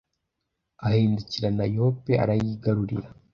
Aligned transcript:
ahindukirana 0.85 1.65
yope, 1.77 2.11
arayigarurira 2.23 3.09